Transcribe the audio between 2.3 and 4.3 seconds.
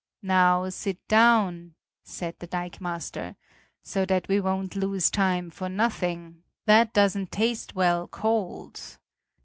the dikemaster, "so that